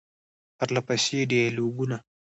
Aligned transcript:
پرله 0.57 0.81
پسې 0.87 1.19
ډیالوګونه، 1.31 1.97